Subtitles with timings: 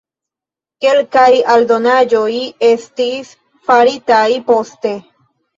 [0.85, 1.25] Kelkaj
[1.57, 2.31] aldonaĵoj
[2.71, 3.35] estis
[3.69, 4.99] faritaj poste.